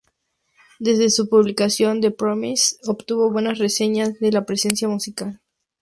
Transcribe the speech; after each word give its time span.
Desde 0.79 1.11
su 1.11 1.29
publicación, 1.29 2.01
"The 2.01 2.09
Promise" 2.09 2.77
obtuvo 2.87 3.29
buenas 3.31 3.59
reseñas 3.59 4.19
de 4.19 4.31
la 4.31 4.45
prensa 4.47 4.87
musical. 4.87 5.39